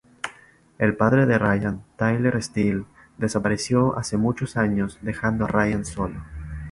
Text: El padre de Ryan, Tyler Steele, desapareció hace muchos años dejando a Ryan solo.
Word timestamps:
El 0.79 0.95
padre 0.97 1.27
de 1.27 1.37
Ryan, 1.37 1.83
Tyler 1.95 2.41
Steele, 2.41 2.85
desapareció 3.19 3.95
hace 3.99 4.17
muchos 4.17 4.57
años 4.57 4.97
dejando 5.03 5.45
a 5.45 5.49
Ryan 5.49 5.85
solo. 5.85 6.19